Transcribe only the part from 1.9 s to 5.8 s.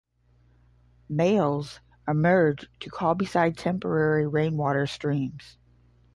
emerge to call beside temporary rainwater streams.